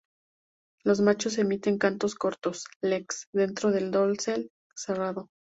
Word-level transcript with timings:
Los 0.83 0.99
machos 0.99 1.37
emiten 1.37 1.77
cantos 1.77 2.15
cortos 2.15 2.65
en 2.81 2.89
"leks", 2.89 3.27
dentro 3.33 3.69
del 3.69 3.91
dosel 3.91 4.49
cerrado. 4.75 5.29